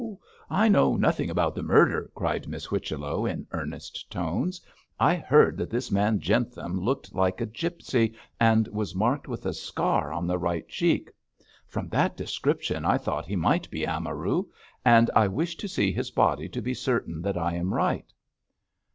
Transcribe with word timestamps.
I 0.49 0.67
know 0.67 0.95
nothing 0.95 1.29
about 1.29 1.53
the 1.53 1.61
murder!' 1.61 2.09
cried 2.15 2.47
Miss 2.47 2.65
Whichello 2.65 3.23
in 3.27 3.45
earnest 3.51 4.09
tones. 4.09 4.59
'I 4.99 5.15
heard 5.17 5.57
that 5.57 5.69
this 5.69 5.91
man 5.91 6.19
Jentham 6.19 6.79
looked 6.81 7.13
like 7.13 7.39
a 7.39 7.45
gipsy 7.45 8.15
and 8.39 8.67
was 8.69 8.95
marked 8.95 9.27
with 9.27 9.45
a 9.45 9.53
scar 9.53 10.11
on 10.11 10.25
the 10.25 10.39
right 10.39 10.67
cheek. 10.67 11.11
From 11.67 11.87
that 11.89 12.17
description 12.17 12.83
I 12.83 12.97
thought 12.97 13.25
that 13.25 13.29
he 13.29 13.35
might 13.35 13.69
be 13.69 13.85
Amaru, 13.85 14.45
and 14.83 15.11
I 15.15 15.27
wish 15.27 15.55
to 15.57 15.67
see 15.67 15.91
his 15.91 16.09
body 16.09 16.49
to 16.49 16.63
be 16.63 16.73
certain 16.73 17.21
that 17.21 17.37
I 17.37 17.53
am 17.53 17.71
right.' 17.71 18.11